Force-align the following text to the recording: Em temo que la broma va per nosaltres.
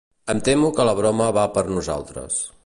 Em 0.33 0.39
temo 0.47 0.71
que 0.79 0.87
la 0.89 0.95
broma 1.01 1.29
va 1.37 1.45
per 1.59 1.65
nosaltres. 1.77 2.43